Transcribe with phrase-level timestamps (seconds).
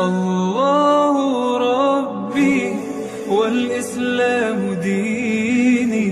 [0.00, 1.14] الله
[1.58, 2.58] ربي
[3.28, 6.06] والإسلام ديني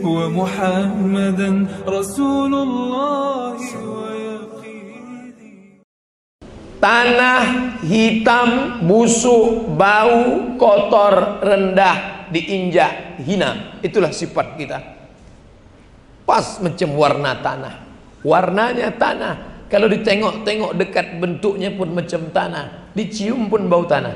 [0.00, 1.50] ومحمدا
[1.88, 5.04] رسول الله ويقيني
[6.76, 7.42] Tanah
[7.82, 13.80] hitam, busuk, bau, kotor, rendah, diinjak, hina.
[13.80, 14.78] Itulah sifat kita.
[16.28, 17.74] Pas macam warna tanah.
[18.22, 19.34] Warnanya tanah.
[19.66, 22.79] Kalau ditengok-tengok dekat bentuknya pun macam tanah.
[22.91, 24.15] Dicium pun bau tanah.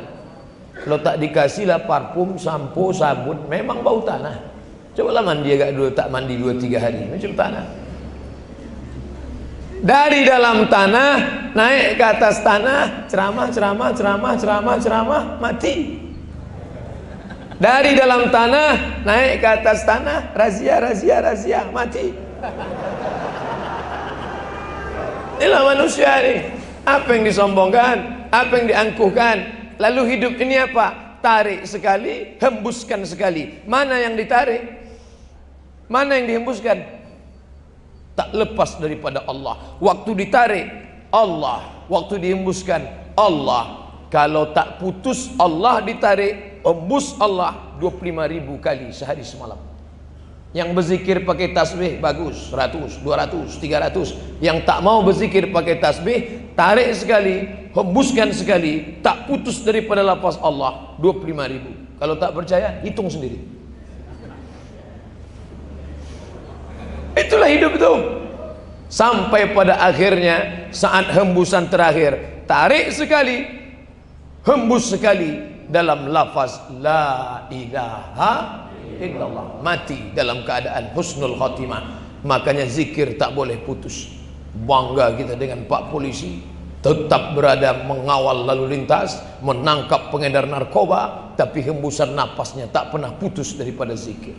[0.75, 4.35] Kalau tak dikasihlah parfum, sampo, sabun, memang bau tanah.
[4.95, 7.65] Coba lah mandi agak dulu, tak mandi dua tiga hari, macam tanah.
[9.85, 11.11] Dari dalam tanah
[11.51, 15.99] naik ke atas tanah, ceramah, ceramah, ceramah, ceramah, ceramah, mati.
[17.55, 22.15] Dari dalam tanah naik ke atas tanah, razia, razia, razia, mati.
[25.39, 26.35] Inilah manusia ini.
[26.87, 29.37] Apa yang disombongkan, apa yang diangkuhkan.
[29.75, 31.19] Lalu hidup ini apa?
[31.19, 33.65] Tarik sekali, hembuskan sekali.
[33.65, 34.61] Mana yang ditarik?
[35.89, 36.85] Mana yang dihembuskan?
[38.15, 39.77] Tak lepas daripada Allah.
[39.83, 40.65] Waktu ditarik,
[41.11, 41.85] Allah.
[41.91, 42.81] Waktu dihembuskan,
[43.19, 43.91] Allah.
[44.07, 49.74] Kalau tak putus Allah ditarik, hembus Allah 25 ribu kali sehari semalam.
[50.55, 54.39] Yang berzikir pakai tasbih bagus 100, 200, 300.
[54.39, 57.43] Yang tak mau berzikir pakai tasbih, tarik sekali,
[57.75, 61.71] hembuskan sekali, tak putus daripada lafaz Allah 25 ribu.
[61.99, 63.43] Kalau tak percaya, hitung sendiri.
[67.19, 67.93] Itulah hidup itu.
[68.87, 73.43] Sampai pada akhirnya saat hembusan terakhir, tarik sekali,
[74.47, 75.35] hembus sekali
[75.67, 78.64] dalam lafaz la ilaha
[78.99, 82.03] illallah mati dalam keadaan husnul khatimah.
[82.25, 84.09] Makanya zikir tak boleh putus.
[84.55, 86.41] Bangga kita dengan pak polisi
[86.79, 93.97] tetap berada mengawal lalu lintas menangkap pengedar narkoba tapi hembusan napasnya tak pernah putus daripada
[93.97, 94.37] zikir.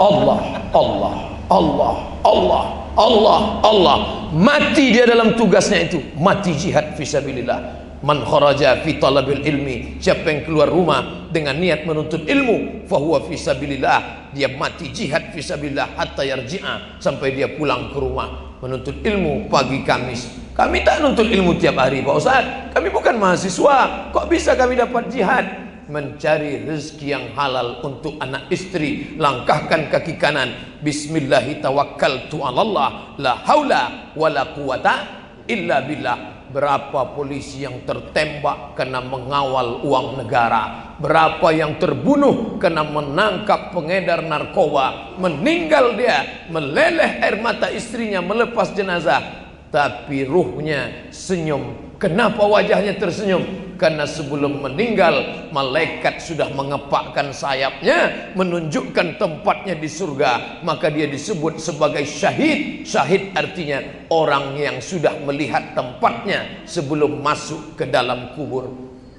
[0.00, 0.40] Allah
[0.72, 1.16] Allah
[1.52, 2.64] Allah Allah
[2.96, 3.98] Allah Allah.
[4.30, 5.98] Mati dia dalam tugasnya itu.
[6.16, 12.24] Mati jihad fisabilillah man kharaja fi talabil ilmi siapa yang keluar rumah dengan niat menuntut
[12.24, 19.00] ilmu fahuwa fisabilillah dia mati jihad fisabilillah hatta yarji'a sampai dia pulang ke rumah menuntut
[19.00, 20.52] ilmu pagi Kamis.
[20.52, 22.44] Kami tak nuntut ilmu tiap hari Pak Ustaz.
[22.76, 24.12] Kami bukan mahasiswa.
[24.12, 25.44] Kok bisa kami dapat jihad?
[25.90, 30.78] Mencari rezeki yang halal untuk anak istri langkahkan kaki kanan.
[30.84, 34.94] Bismillahi tawakkaltu Allah la haula wala quwata
[35.50, 40.94] illa billah berapa polisi yang tertembak karena mengawal uang negara?
[41.00, 45.16] Berapa yang terbunuh karena menangkap pengedar narkoba?
[45.16, 49.48] Meninggal dia meleleh air mata istrinya melepas jenazah.
[49.70, 51.94] Tapi ruhnya senyum.
[51.96, 60.60] Kenapa wajahnya tersenyum karena sebelum meninggal malaikat sudah mengepakkan sayapnya menunjukkan tempatnya di surga.
[60.60, 62.84] Maka dia disebut sebagai syahid.
[62.84, 63.80] Syahid artinya
[64.12, 68.68] orang yang sudah melihat tempatnya sebelum masuk ke dalam kubur.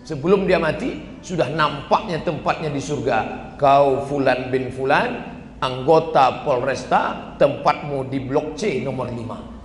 [0.06, 3.18] Sebelum dia mati sudah nampaknya tempatnya di surga.
[3.58, 9.62] Kau fulan bin fulan anggota Polresta tempatmu di blok C nomor 5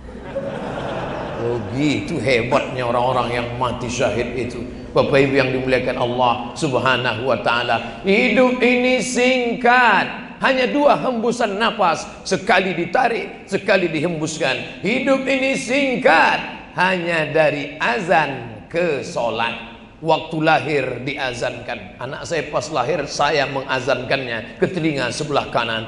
[1.37, 4.57] Oh gitu hebatnya orang-orang yang mati syahid itu
[4.97, 8.01] Bapak Ibu yang dimuliakan Allah subhanahu wa ta'ala.
[8.01, 10.25] Hidup ini singkat.
[10.37, 14.81] Hanya dua hembusan napas Sekali ditarik, sekali dihembuskan.
[14.81, 16.73] Hidup ini singkat.
[16.73, 19.53] Hanya dari azan ke solat.
[20.01, 22.01] Waktu lahir diazankan.
[22.01, 25.85] Anak saya pas lahir saya mengazankannya Ke telinga sebelah kanan.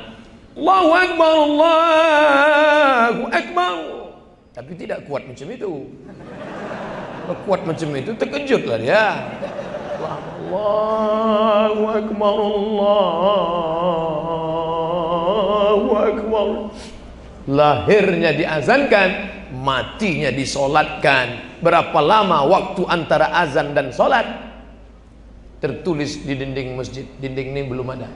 [0.53, 3.73] Allahu Akbar Allahu Akbar.
[4.53, 5.87] Tapi tidak kuat macam itu
[7.45, 9.29] kuat macam itu terkejutlah dia.
[10.49, 13.09] Allahu Akbar Allahu
[15.93, 16.47] Akbar.
[17.49, 19.09] Lahirnya diazankan
[19.53, 21.57] matinya disolatkan.
[21.59, 24.25] Berapa lama waktu antara azan dan solat?
[25.59, 28.07] Tertulis di dinding masjid dinding ini belum ada.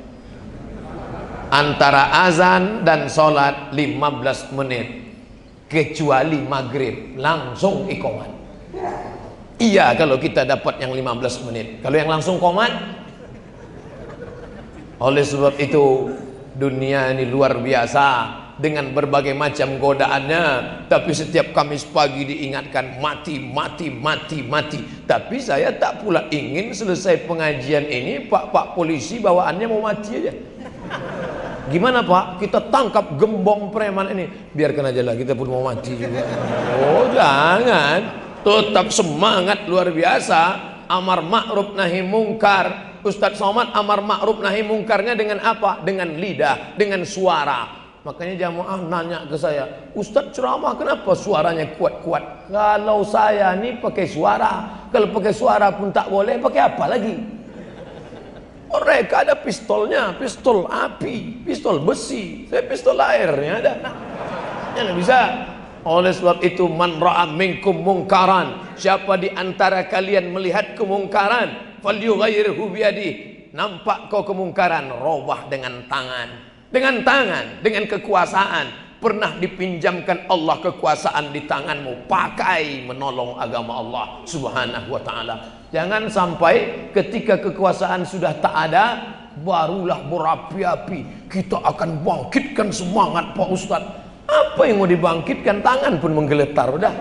[1.54, 4.88] Antara azan dan solat 15 menit
[5.70, 8.43] kecuali maghrib langsung ikomat
[9.60, 11.68] iya kalau kita dapat yang 15 menit.
[11.80, 12.72] Kalau yang langsung komat?
[15.04, 16.16] Oleh sebab itu
[16.56, 18.06] dunia ini luar biasa
[18.62, 20.46] dengan berbagai macam godaannya.
[20.88, 24.80] Tapi setiap Kamis pagi diingatkan mati mati mati mati.
[25.04, 30.34] Tapi saya tak pula ingin selesai pengajian ini pak-pak polisi bawaannya mau mati aja
[31.72, 32.44] Gimana Pak?
[32.44, 34.26] Kita tangkap gembong preman ini.
[34.52, 36.24] Biarkan aja lah, kita pun mau mati juga.
[36.84, 38.00] Oh jangan.
[38.44, 40.72] Tetap semangat luar biasa.
[40.92, 42.96] Amar ma'ruf nahi mungkar.
[43.04, 45.84] Ustadz Somad amar ma'ruf nahi mungkarnya dengan apa?
[45.84, 47.84] Dengan lidah, dengan suara.
[48.04, 49.64] Makanya jamaah nanya ke saya,
[49.96, 52.52] Ustadz ceramah kenapa suaranya kuat-kuat?
[52.52, 57.16] Kalau saya ini pakai suara, kalau pakai suara pun tak boleh, pakai apa lagi?
[58.74, 63.74] Mereka ada pistolnya, pistol api, pistol besi, saya pistol airnya ada.
[63.86, 63.94] Nah,
[64.74, 65.20] ya bisa.
[65.84, 73.10] Oleh sebab itu man ra'a minkum mungkaran, siapa di antara kalian melihat kemungkaran, falyughayyirhu biyadi.
[73.54, 76.30] Nampak kau kemungkaran, robah dengan tangan.
[76.74, 84.88] Dengan tangan, dengan kekuasaan, pernah dipinjamkan Allah kekuasaan di tanganmu, pakai menolong agama Allah Subhanahu
[84.88, 85.36] wa taala.
[85.76, 88.86] Jangan sampai ketika kekuasaan sudah tak ada
[89.44, 93.92] barulah berapi-api kita akan bangkitkan semangat Pak Ustadz.
[94.24, 96.94] Apa yang mau dibangkitkan tangan pun menggeletar udah.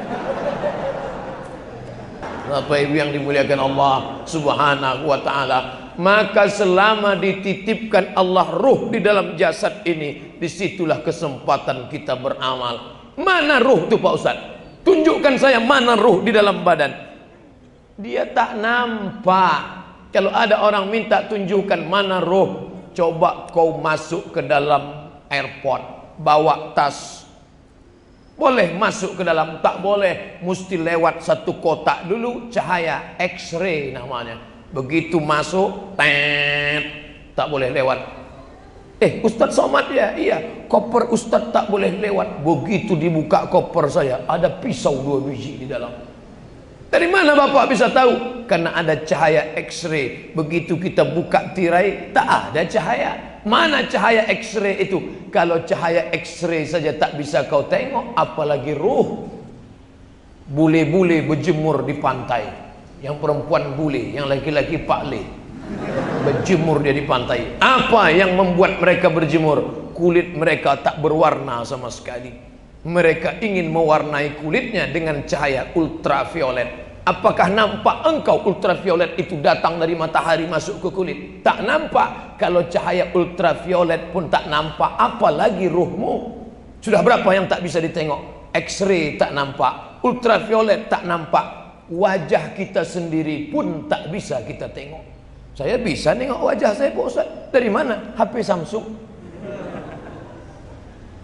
[2.52, 9.36] Bapak Ibu yang dimuliakan Allah Subhanahu wa taala, maka selama dititipkan Allah ruh di dalam
[9.36, 12.96] jasad ini, di situlah kesempatan kita beramal.
[13.20, 14.38] Mana ruh tuh Pak Ustaz?
[14.82, 16.92] Tunjukkan saya mana ruh di dalam badan.
[18.00, 19.84] Dia tak nampak.
[20.12, 27.24] Kalau ada orang minta tunjukkan mana ruh, coba kau masuk ke dalam airport, bawa tas.
[28.36, 30.40] Boleh masuk ke dalam, tak boleh.
[30.40, 36.80] Mesti lewat satu kotak dulu, cahaya X-ray namanya Begitu masuk, tet,
[37.36, 38.00] tak boleh lewat.
[39.04, 40.16] Eh, Ustadz Somad ya?
[40.16, 42.40] Iya, koper Ustadz tak boleh lewat.
[42.40, 45.92] Begitu dibuka koper saya, ada pisau dua biji di dalam.
[46.88, 48.44] Dari mana Bapak bisa tahu?
[48.48, 50.32] Karena ada cahaya X-ray.
[50.32, 53.40] Begitu kita buka tirai, tak ada cahaya.
[53.44, 55.28] Mana cahaya X-ray itu?
[55.28, 59.28] Kalau cahaya X-ray saja tak bisa kau tengok, apalagi ruh.
[60.48, 62.71] Bule-bule berjemur di pantai
[63.02, 65.26] yang perempuan bule, yang laki-laki pakle.
[66.22, 67.58] Berjemur dia di pantai.
[67.58, 69.90] Apa yang membuat mereka berjemur?
[69.92, 72.30] Kulit mereka tak berwarna sama sekali.
[72.82, 77.02] Mereka ingin mewarnai kulitnya dengan cahaya ultraviolet.
[77.02, 81.18] Apakah nampak engkau ultraviolet itu datang dari matahari masuk ke kulit?
[81.42, 82.38] Tak nampak.
[82.38, 86.42] Kalau cahaya ultraviolet pun tak nampak, apalagi ruhmu.
[86.78, 88.50] Sudah berapa yang tak bisa ditengok?
[88.54, 95.02] X-ray tak nampak, ultraviolet tak nampak, wajah kita sendiri pun tak bisa kita tengok.
[95.52, 97.28] Saya bisa tengok wajah saya Pak Ustaz.
[97.52, 98.14] Dari mana?
[98.16, 98.86] HP Samsung.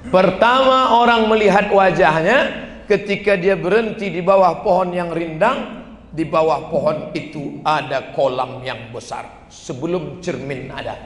[0.08, 7.12] Pertama orang melihat wajahnya ketika dia berhenti di bawah pohon yang rindang, di bawah pohon
[7.12, 10.96] itu ada kolam yang besar sebelum cermin ada.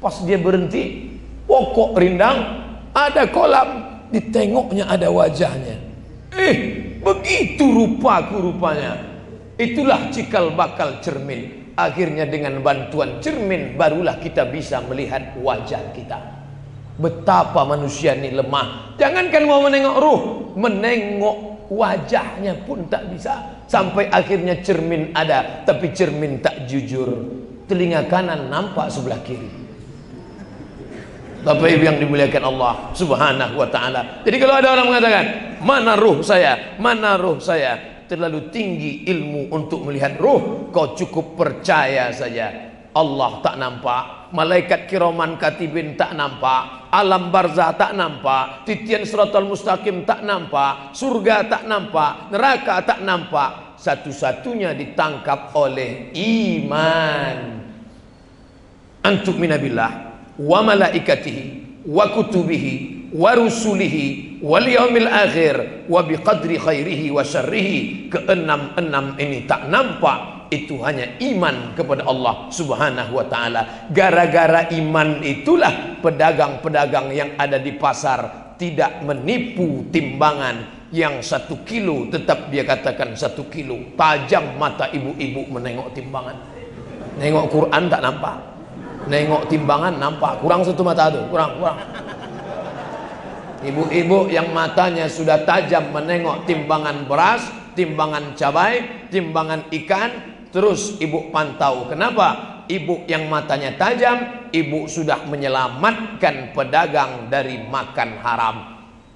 [0.00, 1.12] Pas dia berhenti,
[1.44, 2.38] pokok rindang
[2.92, 3.68] ada kolam,
[4.12, 5.76] ditengoknya ada wajahnya.
[6.32, 6.56] Eh,
[7.02, 8.94] Begitu rupaku rupanya.
[9.58, 11.74] Itulah cikal bakal cermin.
[11.74, 16.18] Akhirnya dengan bantuan cermin barulah kita bisa melihat wajah kita.
[17.00, 18.94] Betapa manusia ini lemah.
[19.00, 20.22] Jangankan mau menengok ruh,
[20.54, 23.64] menengok wajahnya pun tak bisa.
[23.66, 27.08] Sampai akhirnya cermin ada, tapi cermin tak jujur.
[27.66, 29.61] Telinga kanan nampak sebelah kiri.
[31.42, 34.22] Bapak Ibu yang dimuliakan Allah Subhanahu wa taala.
[34.22, 35.24] Jadi kalau ada orang mengatakan,
[35.58, 36.78] "Mana ruh saya?
[36.78, 42.70] Mana ruh saya?" Terlalu tinggi ilmu untuk melihat ruh, kau cukup percaya saja.
[42.92, 50.04] Allah tak nampak, malaikat kiraman katibin tak nampak, alam barzah tak nampak, titian suratul mustaqim
[50.04, 53.80] tak nampak, surga tak nampak, neraka tak nampak.
[53.80, 57.36] Satu-satunya ditangkap oleh iman.
[59.02, 67.20] Antuk minabillah wa malaikatihi wa kutubihi wa rusulihi wal yaumil akhir wa biqadri khairihi wa
[67.20, 68.08] syarrihi.
[68.08, 70.48] Keenam-enam ini tak nampak.
[70.52, 73.88] Itu hanya iman kepada Allah subhanahu wa ta'ala.
[73.88, 80.84] Gara-gara iman itulah pedagang-pedagang yang ada di pasar tidak menipu timbangan.
[80.92, 83.96] Yang satu kilo tetap dia katakan satu kilo.
[83.96, 86.36] Tajam mata ibu-ibu menengok timbangan.
[87.16, 88.51] Nengok Quran tak nampak
[89.06, 90.38] nengok timbangan nampak.
[90.42, 91.78] Kurang satu mata tuh kurang kurang.
[93.62, 97.46] Ibu-ibu yang matanya sudah tajam menengok timbangan beras
[97.78, 100.10] timbangan cabai timbangan ikan
[100.50, 101.86] terus ibu pantau.
[101.86, 102.50] Kenapa?
[102.66, 108.56] Ibu yang matanya tajam ibu sudah menyelamatkan pedagang dari makan haram.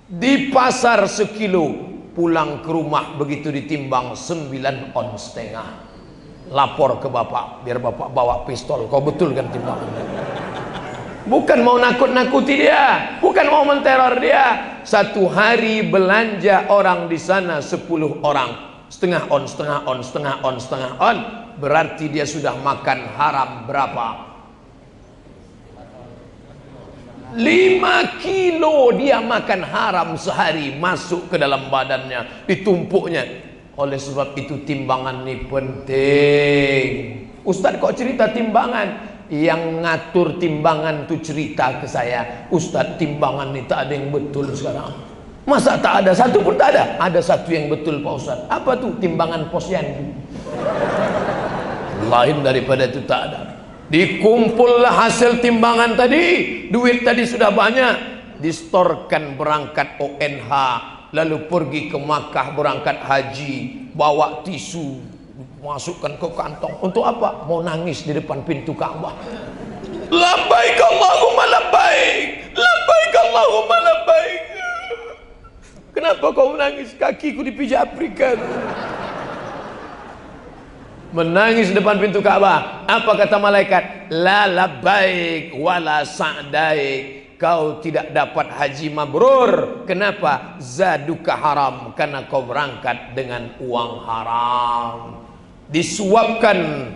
[0.06, 5.85] Di pasar sekilo pulang ke rumah begitu ditimbang 9 on setengah
[6.50, 9.90] lapor ke bapak biar bapak bawa pistol kau betul kan timbangan
[11.26, 14.78] Bukan mau nakut-nakuti dia, bukan mau menteror dia.
[14.86, 18.78] Satu hari belanja orang di sana 10 orang.
[18.86, 21.16] Setengah on, setengah on, setengah on, setengah on.
[21.58, 24.08] Berarti dia sudah makan haram berapa?
[27.34, 33.45] 5 kilo dia makan haram sehari masuk ke dalam badannya, ditumpuknya.
[33.76, 36.88] Oleh sebab itu timbangan ini penting.
[37.44, 39.16] Ustaz kok cerita timbangan?
[39.26, 42.46] yang ngatur timbangan tu cerita ke saya.
[42.54, 44.94] Ustaz timbangan ni tak ada yang betul sekarang.
[45.46, 46.10] Masa tak ada?
[46.14, 46.98] Satu pun tak ada.
[46.98, 48.38] Ada satu yang betul Pak Ustaz.
[48.50, 50.14] Apa tu timbangan posyandu
[52.06, 53.40] lain daripada itu tak ada.
[53.90, 56.22] Dikumpullah hasil timbangan tadi.
[56.70, 58.18] Duit tadi sudah banyak.
[58.42, 60.50] Distorkan berangkat ONH
[61.14, 64.98] lalu pergi ke Makkah berangkat haji bawa tisu
[65.62, 66.74] masukkan ke kantong.
[66.82, 67.46] Untuk apa?
[67.46, 69.14] Mau nangis di depan pintu Ka'bah
[70.10, 72.26] labbaik Allahumma labbaik.
[72.54, 74.40] Labbaik Allahumma labbaik.
[75.96, 76.92] Kenapa kau menangis?
[76.94, 78.36] Kakiku dipijak Afrika.
[81.16, 84.12] Menangis depan pintu Ka'bah apa kata malaikat?
[84.12, 89.84] La labbaik wala sa'daik kau tidak dapat haji mabrur.
[89.84, 90.56] Kenapa?
[90.60, 94.94] Zaduka haram karena kau berangkat dengan uang haram.
[95.68, 96.90] Disuapkan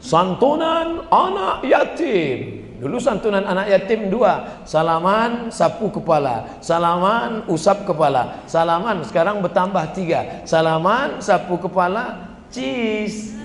[0.00, 2.64] santunan anak yatim.
[2.82, 4.64] Dulu santunan anak yatim dua.
[4.66, 10.42] Salaman sapu kepala salaman usap kepala salaman sekarang bertambah tiga.
[10.42, 13.38] Salaman sapu kepala cheese.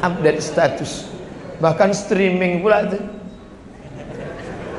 [0.00, 1.10] Update status.
[1.60, 3.19] Bahkan streaming pula tu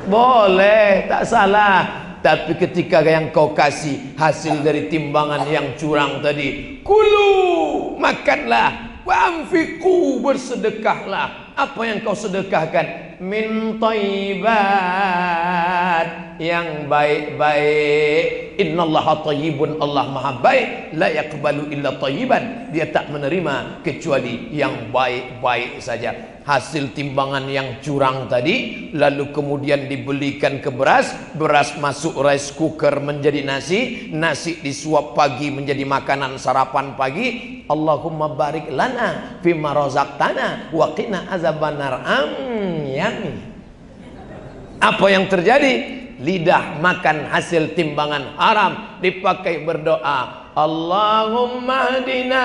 [0.06, 7.98] boleh tak salah tapi ketika yang kau kasih hasil dari timbangan yang curang tadi, kulu
[7.98, 11.50] makanlah, wamfiku bersedekahlah.
[11.58, 13.18] Apa yang kau sedekahkan?
[13.18, 14.62] Min taibat
[16.42, 18.58] yang baik-baik.
[18.58, 22.68] Innallaha tayyibun Allah Maha baik, la yaqbalu illa tayyiban.
[22.74, 26.42] Dia tak menerima kecuali yang baik-baik saja.
[26.42, 31.14] Hasil timbangan yang curang tadi lalu kemudian dibelikan ke beras.
[31.38, 34.10] Beras masuk rice cooker menjadi nasi.
[34.10, 37.62] Nasi disuap pagi menjadi makanan sarapan pagi.
[37.70, 42.02] Allahumma barik lana fima razaqtana wa qina azabannar.
[42.90, 43.54] Yami
[44.82, 50.52] apa yang terjadi lidah makan hasil timbangan haram dipakai berdoa.
[50.52, 52.44] Allahumma hadina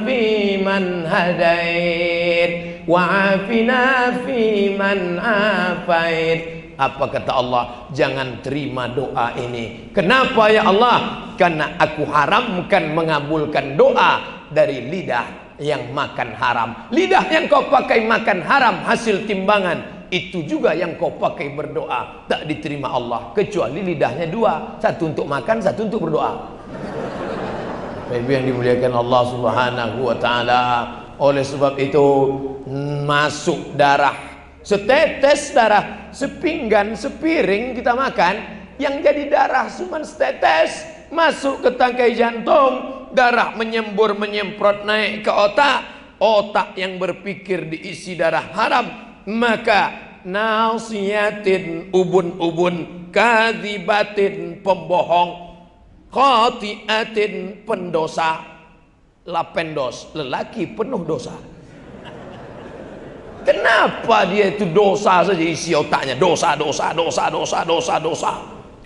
[0.00, 6.62] fi man hadait wa afina fi man afait.
[6.80, 7.92] Apa kata Allah?
[7.92, 9.92] Jangan terima doa ini.
[9.92, 11.28] Kenapa ya Allah?
[11.36, 16.88] Karena aku haramkan mengabulkan doa dari lidah yang makan haram.
[16.90, 22.28] Lidah yang kau pakai makan haram hasil timbangan itu juga yang kau pakai berdoa.
[22.28, 24.76] Tak diterima Allah kecuali lidahnya dua.
[24.76, 26.52] Satu untuk makan satu untuk berdoa.
[28.12, 30.62] Bapak yang dimuliakan Allah Subhanahu wa taala.
[31.16, 32.04] Oleh sebab itu
[33.08, 34.12] masuk darah.
[34.60, 38.34] Setetes darah, sepinggan, sepiring kita makan
[38.76, 40.84] yang jadi darah cuma setetes.
[41.08, 45.80] Masuk ke tangkai jantung, darah menyembur menyemprot naik ke otak,
[46.20, 48.86] otak yang berpikir diisi darah haram,
[49.26, 55.52] maka nasiyatin ubun-ubun kadibatin pembohong
[56.10, 58.42] khati'atin pendosa
[59.26, 61.34] lapendos lelaki penuh dosa.
[63.42, 66.14] Kenapa dia itu dosa saja isi otaknya?
[66.14, 68.32] Dosa dosa dosa dosa dosa dosa.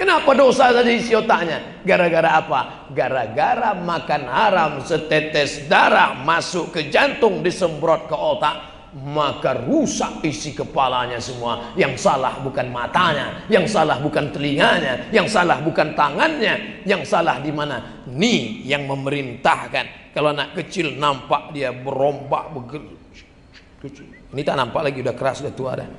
[0.01, 1.85] Kenapa dosa saja isi otaknya?
[1.85, 2.61] Gara-gara apa?
[2.97, 11.21] Gara-gara makan haram setetes darah masuk ke jantung disemprot ke otak maka rusak isi kepalanya
[11.21, 11.77] semua.
[11.77, 17.53] Yang salah bukan matanya, yang salah bukan telinganya, yang salah bukan tangannya, yang salah di
[17.53, 18.05] mana?
[18.09, 20.17] Ni yang memerintahkan.
[20.17, 22.97] Kalau anak kecil nampak dia berombak begitu.
[24.33, 25.91] Ini tak nampak lagi udah keras udah tua dah.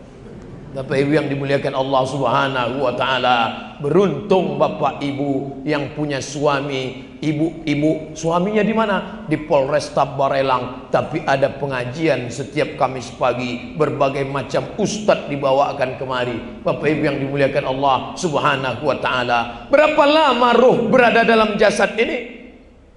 [0.67, 3.37] Bapak Ibu yang dimuliakan Allah Subhanahu wa taala,
[3.79, 9.25] beruntung Bapak Ibu yang punya suami, ibu-ibu suaminya di mana?
[9.25, 16.61] Di Polresta Barelang, tapi ada pengajian setiap Kamis pagi, berbagai macam ustadz dibawakan kemari.
[16.61, 19.39] Bapak Ibu yang dimuliakan Allah Subhanahu wa taala.
[19.67, 22.37] Berapa lama ruh berada dalam jasad ini?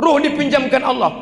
[0.00, 1.12] Ruh dipinjamkan Allah.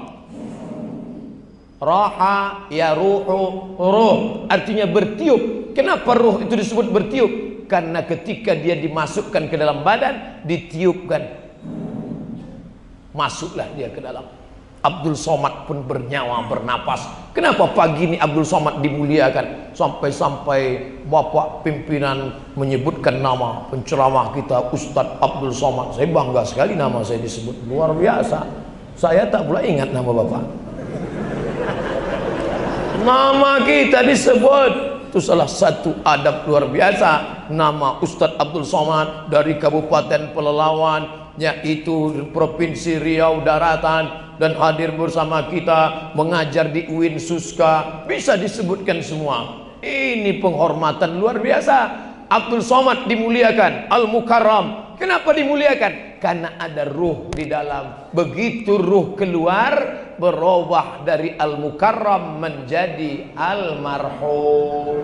[1.79, 4.19] Raha ya ruhu ruh
[4.51, 5.75] artinya bertiup.
[5.79, 7.31] Kenapa ruh itu disebut bertiup?
[7.71, 11.48] Karena ketika dia dimasukkan ke dalam badan, ditiupkan.
[13.19, 14.23] Masuklah dia ke dalam.
[14.79, 17.03] Abdul Somad pun bernyawa bernapas.
[17.35, 25.51] Kenapa pagi ini Abdul Somad dimuliakan sampai-sampai Bapak pimpinan menyebutkan nama penceramah kita Ustadz Abdul
[25.51, 25.99] Somad.
[25.99, 28.47] Saya bangga sekali nama saya disebut luar biasa.
[28.95, 30.45] Saya tak pula ingat nama Bapak.
[33.03, 34.73] Nama kita disebut
[35.09, 37.11] itu salah satu adab luar biasa
[37.51, 44.29] nama Ustadz Abdul Somad dari Kabupaten Pelelawan yaitu Provinsi Riau Daratan.
[44.39, 48.07] Dan hadir bersama kita mengajar di UIN Suska.
[48.07, 49.67] Bisa disebutkan semua.
[49.83, 51.79] Ini penghormatan luar biasa.
[52.31, 53.91] Abdul Somad dimuliakan.
[53.91, 56.23] Al Mukarram kenapa dimuliakan?
[56.23, 58.15] Karena ada ruh di dalam.
[58.15, 59.75] Begitu ruh keluar
[60.23, 65.03] berubah dari Al Mukarram menjadi Al Marhum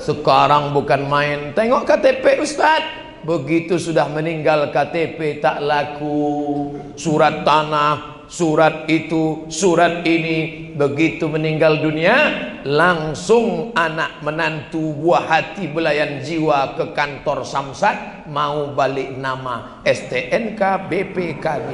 [0.00, 1.52] sekarang bukan main.
[1.52, 10.72] Tengok KTP Ustadz Begitu sudah meninggal KTP tak laku Surat tanah Surat itu Surat ini
[10.72, 12.16] Begitu meninggal dunia
[12.64, 21.68] Langsung anak menantu Buah hati belayan jiwa Ke kantor Samsat Mau balik nama STNK BPKB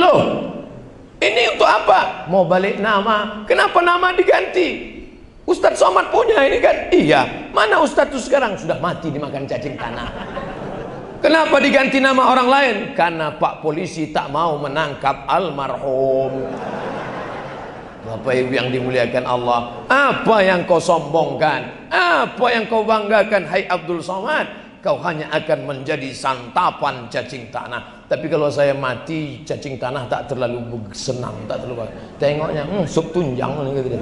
[0.00, 0.48] Loh
[1.20, 2.24] Ini untuk apa?
[2.32, 4.91] Mau balik nama Kenapa nama diganti?
[5.42, 6.76] Ustadz Somad punya ini kan?
[6.94, 7.50] Iya.
[7.50, 8.54] Mana Ustadz itu sekarang?
[8.54, 10.08] Sudah mati dimakan cacing tanah.
[11.22, 12.76] Kenapa diganti nama orang lain?
[12.98, 16.50] Karena Pak Polisi tak mau menangkap almarhum.
[18.02, 21.86] Bapak Ibu yang dimuliakan Allah, apa yang kau sombongkan?
[21.86, 24.50] Apa yang kau banggakan hai Abdul Somad?
[24.82, 28.02] Kau hanya akan menjadi santapan cacing tanah.
[28.10, 30.58] Tapi kalau saya mati, cacing tanah tak terlalu
[30.90, 31.86] senang, tak terlalu.
[32.18, 33.94] Tengoknya, hmm, sup tunjang gitu.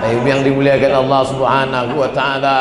[0.00, 2.58] Ibu yang dimuliakan Allah Subhanahu wa taala,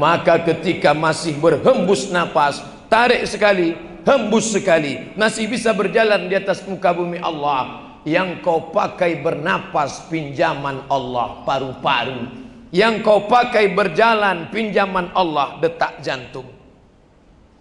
[0.00, 3.76] maka ketika masih berhembus nafas, tarik sekali,
[4.08, 7.84] hembus sekali, masih bisa berjalan di atas muka bumi Allah.
[8.08, 12.32] Yang kau pakai bernapas pinjaman Allah paru-paru.
[12.72, 16.48] Yang kau pakai berjalan pinjaman Allah detak jantung.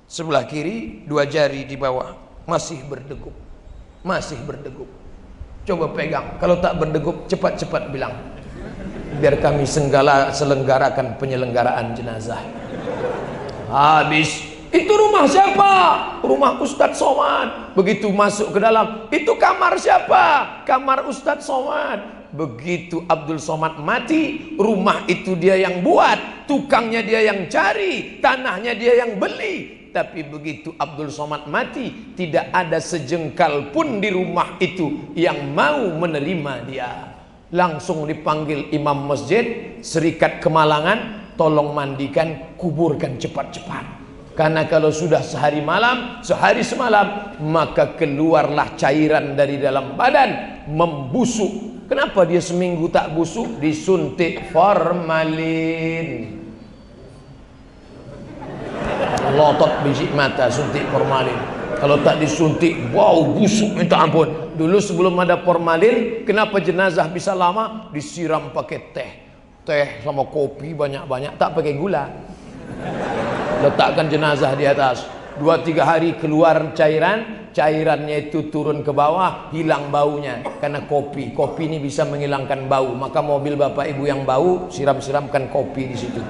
[0.08, 3.36] Sebelah kiri dua jari di bawah masih berdegup.
[4.04, 4.88] Masih berdegup.
[5.64, 6.40] Coba pegang.
[6.44, 8.33] Kalau tak berdegup cepat-cepat bilang
[9.18, 12.42] biar kami senggala selenggarakan penyelenggaraan jenazah.
[13.70, 14.54] Habis.
[14.74, 15.74] Itu rumah siapa?
[16.26, 17.78] rumah Ustadz Somad.
[17.78, 20.66] Begitu masuk ke dalam itu kamar siapa?
[20.66, 22.26] kamar Ustadz Somad.
[22.34, 26.50] Begitu Abdul Somad mati rumah itu dia yang buat.
[26.50, 29.86] Tukangnya dia yang cari tanahnya dia yang beli.
[29.94, 36.54] Tapi begitu Abdul Somad mati tidak ada sejengkal pun di rumah itu yang mau menerima
[36.66, 37.13] dia
[37.54, 44.02] langsung dipanggil imam masjid serikat kemalangan tolong mandikan kuburkan cepat-cepat.
[44.34, 51.86] Karena kalau sudah sehari malam sehari semalam maka keluarlah cairan dari dalam badan membusuk.
[51.86, 53.62] Kenapa dia seminggu tak busuk?
[53.62, 56.42] Disuntik formalin.
[59.38, 65.42] Lotot biji mata suntik formalin kalau tak disuntik wow busuk minta ampun Dulu sebelum ada
[65.42, 67.90] formalin, kenapa jenazah bisa lama?
[67.90, 69.12] Disiram pakai teh.
[69.66, 72.06] Teh sama kopi banyak-banyak, tak pakai gula.
[73.66, 75.10] Letakkan jenazah di atas.
[75.34, 80.46] Dua tiga hari keluar cairan, cairannya itu turun ke bawah, hilang baunya.
[80.62, 82.94] Karena kopi, kopi ini bisa menghilangkan bau.
[82.94, 86.22] Maka mobil bapak ibu yang bau, siram-siramkan kopi di situ.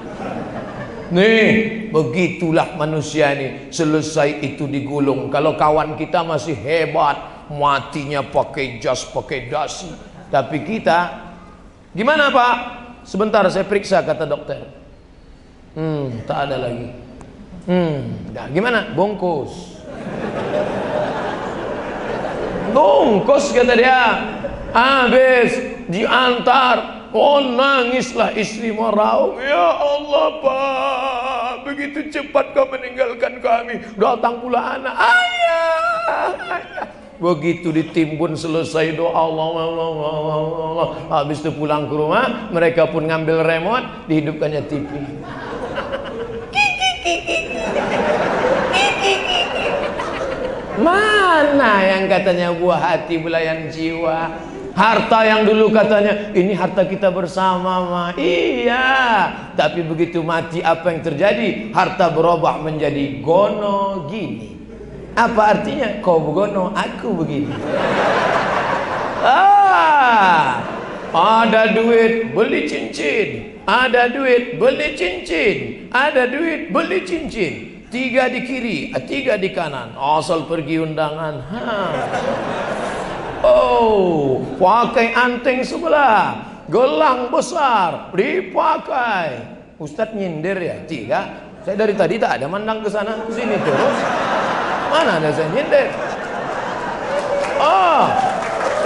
[1.12, 3.68] Nih, begitulah manusia ini.
[3.68, 5.28] Selesai itu digulung.
[5.28, 9.92] Kalau kawan kita masih hebat, matinya pakai jas, pakai dasi.
[10.32, 11.12] Tapi kita,
[11.92, 12.56] gimana Pak?
[13.04, 14.64] Sebentar saya periksa kata dokter.
[15.76, 16.88] Hmm, tak ada lagi.
[17.68, 18.96] Hmm, dah gimana?
[18.96, 19.80] Bungkus.
[22.72, 24.02] Bungkus kata dia.
[24.72, 25.52] Habis
[25.92, 27.03] diantar.
[27.14, 29.38] Oh nangislah istri merau.
[29.38, 33.78] Ya Allah Pak, begitu cepat kau meninggalkan kami.
[33.94, 34.98] Datang pula anak.
[34.98, 36.86] Ayah, ayah.
[37.22, 40.88] Begitu ditimbun selesai doa Allah, Allah, Allah, Allah.
[41.22, 44.90] Habis itu pulang ke rumah, mereka pun ngambil remote, dihidupkannya TV.
[50.82, 54.50] Mana yang katanya buah hati belayan jiwa?
[54.74, 58.04] Harta yang dulu katanya ini harta kita bersama ma.
[58.18, 61.70] Iya, tapi begitu mati apa yang terjadi?
[61.70, 64.58] Harta berubah menjadi gono gini.
[65.14, 66.02] Apa artinya?
[66.02, 67.54] Kau begono, aku begini.
[69.22, 70.58] Ah,
[71.14, 77.74] ada duit beli cincin, ada duit beli cincin, ada duit beli cincin.
[77.94, 79.94] tiga di kiri, tiga di kanan.
[79.94, 81.34] Asal pergi undangan.
[81.46, 82.63] Ha.
[83.44, 86.40] Oh, pakai anting sebelah,
[86.72, 89.52] gelang besar dipakai.
[89.76, 91.20] Ustadz nyindir ya, tiga.
[91.60, 93.96] Saya dari tadi tak ada mandang ke sana, ke sini terus.
[94.88, 95.88] Mana ada saya nyindir?
[97.60, 98.04] Ah,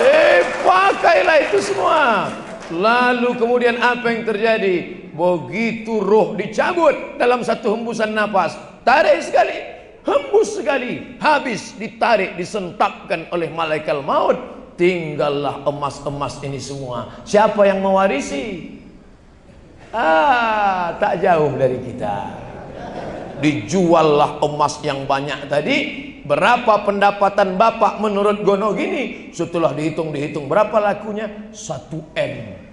[0.02, 2.30] eh pakailah itu semua.
[2.74, 5.06] Lalu kemudian apa yang terjadi?
[5.14, 8.54] Begitu roh dicabut dalam satu hembusan nafas,
[8.86, 14.38] tarik sekali, hembus sekali, habis ditarik, disentapkan oleh malaikat maut.
[14.78, 17.10] Tinggallah emas-emas ini semua.
[17.26, 18.78] Siapa yang mewarisi?
[19.90, 22.30] Ah, tak jauh dari kita.
[23.42, 25.76] Dijuallah emas yang banyak tadi.
[26.28, 29.32] Berapa pendapatan bapak menurut Gono gini?
[29.32, 31.50] Setelah dihitung-dihitung berapa lakunya?
[31.56, 32.67] Satu M.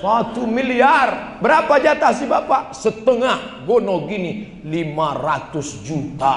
[0.00, 1.36] Satu miliar.
[1.44, 2.72] Berapa jatah si bapak?
[2.72, 3.68] Setengah.
[3.68, 6.34] Gono gini 500 juta.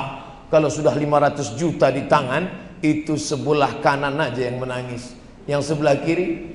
[0.52, 5.16] Kalau sudah 500 juta di tangan, itu sebelah kanan aja yang menangis.
[5.48, 6.54] Yang sebelah kiri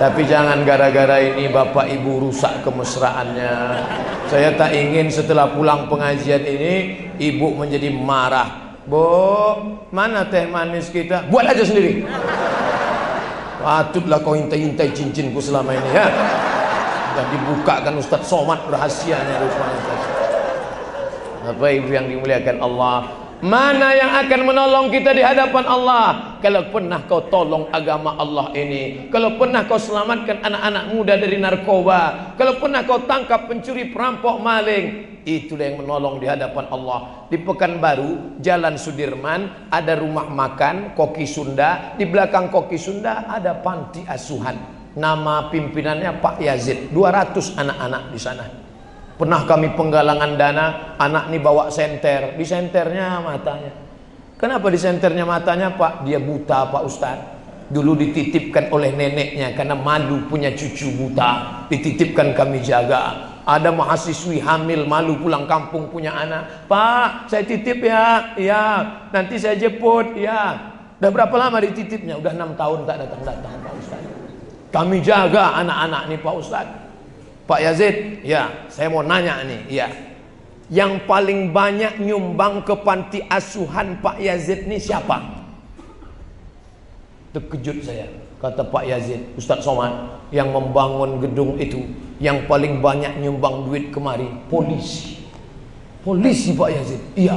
[0.00, 3.52] Tapi jangan gara-gara ini bapak ibu rusak kemesraannya.
[4.32, 6.74] Saya tak ingin setelah pulang pengajian ini
[7.20, 8.80] ibu menjadi marah.
[8.88, 9.04] Bu,
[9.92, 11.28] mana teh manis kita?
[11.28, 12.08] Buat aja sendiri.
[13.60, 16.08] Patutlah kau intai-intai cincinku selama ini ya.
[17.16, 19.36] Dan dibukakan Ustaz Somad rahasianya.
[21.44, 23.29] Apa ibu yang dimuliakan Allah?
[23.40, 26.36] Mana yang akan menolong kita di hadapan Allah?
[26.44, 32.36] Kalau pernah kau tolong agama Allah ini, kalau pernah kau selamatkan anak-anak muda dari narkoba,
[32.36, 37.28] kalau pernah kau tangkap pencuri, perampok, maling, itulah yang menolong di hadapan Allah.
[37.32, 44.04] Di Pekanbaru, Jalan Sudirman, ada rumah makan Koki Sunda, di belakang Koki Sunda ada panti
[44.04, 44.56] asuhan.
[45.00, 48.69] Nama pimpinannya Pak Yazid, 200 anak-anak di sana.
[49.20, 53.68] Pernah kami penggalangan dana, anak ini bawa senter, di senternya matanya.
[54.40, 56.08] Kenapa di senternya matanya Pak?
[56.08, 57.20] Dia buta Pak Ustaz.
[57.68, 61.60] Dulu dititipkan oleh neneknya karena malu punya cucu buta.
[61.68, 63.28] Dititipkan kami jaga.
[63.44, 66.64] Ada mahasiswi hamil malu pulang kampung punya anak.
[66.64, 68.32] Pak, saya titip ya.
[68.40, 68.64] Ya,
[69.12, 70.56] nanti saya jemput ya.
[70.96, 72.16] Udah berapa lama dititipnya?
[72.16, 74.02] Udah enam tahun tak datang-datang Pak Ustaz.
[74.72, 76.79] Kami jaga anak-anak nih Pak Ustaz.
[77.50, 79.90] Pak Yazid, ya, saya mau nanya nih, ya.
[80.70, 85.18] Yang paling banyak nyumbang ke panti asuhan Pak Yazid nih siapa?
[87.34, 88.06] Terkejut saya,
[88.38, 89.90] kata Pak Yazid, Ustadz Somad,
[90.30, 91.90] yang membangun gedung itu,
[92.22, 95.18] yang paling banyak nyumbang duit kemari, polisi.
[96.06, 97.34] Polisi Pak Yazid, iya.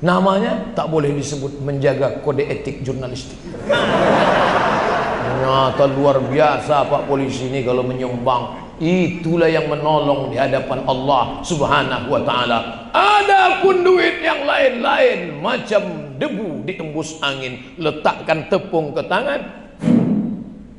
[0.00, 3.36] Namanya tak boleh disebut menjaga kode etik jurnalistik.
[5.40, 12.16] Ternyata luar biasa Pak polisi ini kalau menyumbang Itulah yang menolong di hadapan Allah Subhanahu
[12.16, 12.88] wa taala.
[12.96, 19.40] Adapun duit yang lain-lain macam debu diembus angin, letakkan tepung ke tangan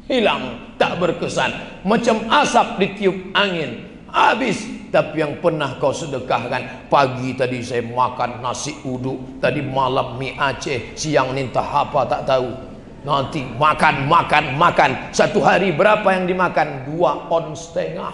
[0.09, 1.53] hilang, tak berkesan.
[1.85, 4.81] Macam asap ditiup angin, habis.
[4.91, 10.99] Tapi yang pernah kau sedekahkan Pagi tadi saya makan nasi uduk Tadi malam mie Aceh
[10.99, 12.70] Siang ni entah apa tak tahu
[13.01, 14.91] Nanti makan, makan, makan.
[15.09, 16.85] Satu hari berapa yang dimakan?
[16.85, 18.13] Dua on setengah.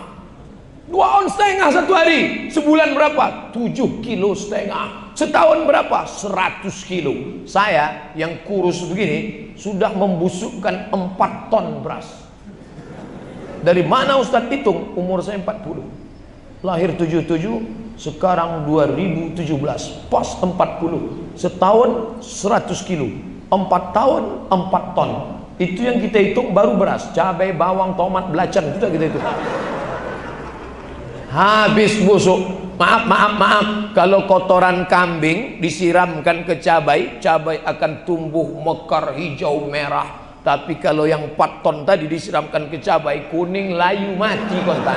[0.88, 2.47] Dua on setengah satu hari.
[2.47, 3.52] Sebulan berapa?
[3.52, 5.12] Tujuh kilo setengah.
[5.12, 6.08] Setahun berapa?
[6.08, 7.43] Seratus kilo.
[7.43, 12.08] Saya yang kurus begini sudah membusukkan empat ton beras.
[13.67, 14.95] Dari mana Ustadz hitung?
[14.95, 16.63] Umur saya 40.
[16.63, 17.28] Lahir 77,
[18.00, 20.08] sekarang 2017.
[20.08, 21.36] Pas 40.
[21.36, 25.12] Setahun 100 kilo empat tahun empat ton.
[25.58, 27.10] Itu yang kita hitung baru beras.
[27.18, 28.78] Cabai bawang tomat belacan.
[28.78, 29.26] Itu kita hitung.
[31.34, 32.40] Habis busuk.
[32.78, 33.68] Maaf maaf maaf.
[33.98, 40.38] Kalau kotoran kambing disiramkan ke cabai cabai akan tumbuh mekar hijau merah.
[40.46, 44.96] Tapi kalau yang 4 ton tadi disiramkan ke cabai kuning layu mati kontan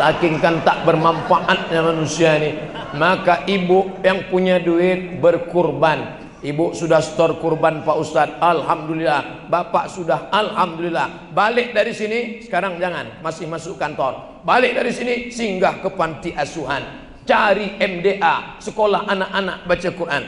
[0.00, 2.56] saking kan tak bermanfaatnya manusia ini.
[2.96, 8.40] Maka ibu yang punya duit berkurban Ibu sudah store kurban Pak Ustadz.
[8.40, 9.44] Alhamdulillah.
[9.52, 11.36] Bapak sudah Alhamdulillah.
[11.36, 13.20] Balik dari sini Sekarang jangan.
[13.20, 14.40] Masih masuk kantor.
[14.40, 17.12] Balik dari sini Singgah ke panti asuhan.
[17.28, 20.24] Cari MDA Sekolah anak-anak baca Quran.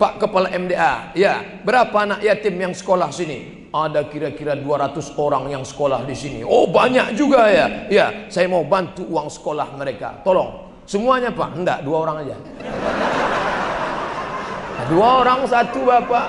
[0.00, 3.68] Pak Kepala MDA Ya Berapa anak yatim yang sekolah sini?
[3.70, 6.40] Ada kira-kira 200 orang yang sekolah di sini.
[6.40, 7.66] Oh banyak juga ya.
[7.92, 10.24] Ya Saya mau bantu uang sekolah mereka.
[10.24, 10.72] Tolong.
[10.88, 11.52] Semuanya Pak?
[11.52, 12.36] Enggak Dua orang aja
[14.88, 16.28] Dua orang satu bapak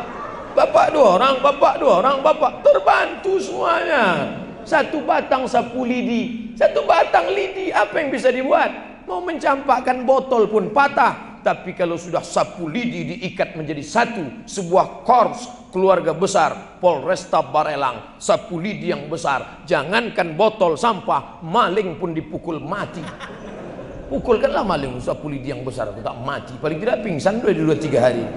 [0.51, 4.35] Bapak dua orang, bapak dua orang, bapak Terbantu semuanya
[4.67, 8.91] Satu batang sapu lidi Satu batang lidi, apa yang bisa dibuat?
[9.09, 11.43] Mau mencampakkan botol pun patah.
[11.43, 18.61] Tapi kalau sudah sapu lidi diikat menjadi satu, sebuah korps keluarga besar, Polresta Barelang, sapu
[18.61, 23.01] lidi yang besar, jangankan botol sampah, maling pun dipukul mati.
[24.11, 28.27] Pukulkanlah maling sapu lidi yang besar, tak mati, paling tidak pingsan dua dua tiga hari.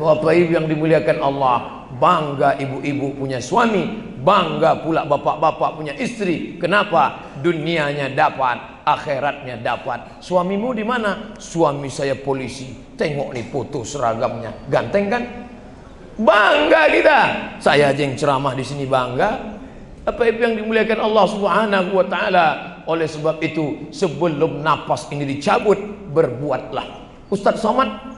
[0.00, 6.56] Bapak ibu yang dimuliakan Allah, bangga ibu-ibu punya suami, bangga pula bapak-bapak punya istri.
[6.56, 7.36] Kenapa?
[7.44, 10.24] Dunianya dapat, akhiratnya dapat.
[10.24, 11.36] Suamimu di mana?
[11.36, 12.72] Suami saya polisi.
[12.96, 15.22] Tengok nih foto seragamnya, ganteng kan?
[16.16, 17.18] Bangga kita.
[17.60, 19.60] Saya aja yang ceramah di sini bangga.
[20.08, 22.46] Apa itu yang dimuliakan Allah Subhanahu wa taala?
[22.88, 25.76] Oleh sebab itu, sebelum napas ini dicabut,
[26.12, 27.00] berbuatlah.
[27.30, 28.10] Ustaz Somad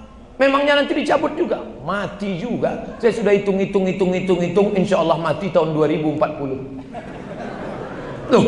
[0.43, 2.99] Memangnya nanti dicabut juga, mati juga.
[2.99, 6.83] Saya sudah hitung hitung hitung hitung hitung, insya Allah mati tahun 2040.
[8.33, 8.45] Loh,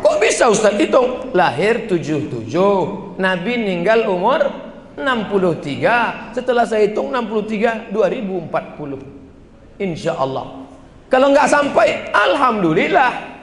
[0.00, 1.34] kok bisa Ustaz hitung?
[1.36, 4.48] Lahir 77, Nabi meninggal umur
[4.96, 6.32] 63.
[6.32, 9.76] Setelah saya hitung 63 2040.
[9.76, 10.64] Insya Allah.
[11.12, 13.35] Kalau nggak sampai, Alhamdulillah.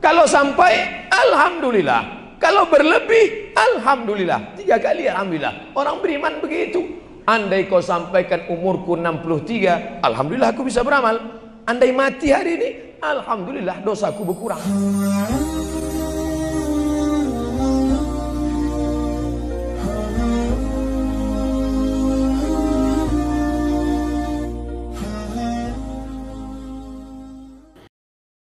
[0.00, 2.34] Kalau sampai, Alhamdulillah.
[2.40, 4.56] Kalau berlebih, Alhamdulillah.
[4.56, 5.76] Tiga kali Alhamdulillah.
[5.76, 6.80] Orang beriman begitu.
[7.28, 11.20] Andai kau sampaikan umurku 63, Alhamdulillah aku bisa beramal.
[11.68, 14.58] Andai mati hari ini, Alhamdulillah dosaku berkurang.